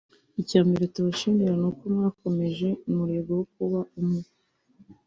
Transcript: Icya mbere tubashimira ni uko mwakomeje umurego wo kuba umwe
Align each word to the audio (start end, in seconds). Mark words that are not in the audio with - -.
Icya 0.41 0.61
mbere 0.67 0.83
tubashimira 0.93 1.53
ni 1.61 1.65
uko 1.69 1.83
mwakomeje 1.93 2.67
umurego 2.91 3.29
wo 3.37 3.45
kuba 3.55 3.79
umwe 3.99 4.23